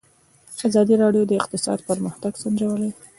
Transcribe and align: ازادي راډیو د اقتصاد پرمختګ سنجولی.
ازادي 0.67 0.95
راډیو 1.03 1.23
د 1.27 1.31
اقتصاد 1.39 1.79
پرمختګ 1.89 2.31
سنجولی. 2.41 2.91